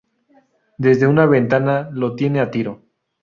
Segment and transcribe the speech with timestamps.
[0.79, 2.87] Desde una ventana lo tiene a tiro.